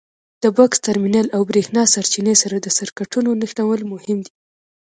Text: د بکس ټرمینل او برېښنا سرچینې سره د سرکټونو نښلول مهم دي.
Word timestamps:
د 0.43 0.45
بکس 0.57 0.77
ټرمینل 0.85 1.27
او 1.35 1.41
برېښنا 1.49 1.83
سرچینې 1.93 2.35
سره 2.41 2.55
د 2.59 2.67
سرکټونو 2.77 3.29
نښلول 3.41 3.81
مهم 3.93 4.17
دي. 4.25 4.31